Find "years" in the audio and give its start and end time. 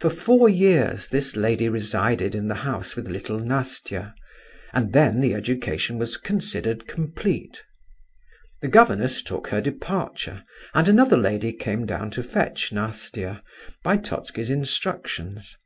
0.50-1.08